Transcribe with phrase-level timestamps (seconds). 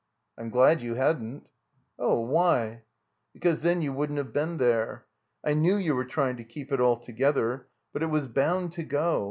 [0.35, 1.45] I'm glad you hadn't."
[1.99, 2.85] Oh, why?"
[3.33, 5.05] Because then 3rou wouldn't have been there.
[5.43, 7.67] I knew you were trying to keep it all together.
[7.93, 9.19] But it was botmd to go.